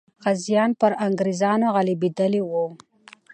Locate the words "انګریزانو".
1.05-1.67